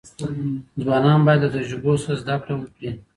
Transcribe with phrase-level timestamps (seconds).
[0.81, 2.89] ځوانان باید له تجربو څخه زده کړه وکړي.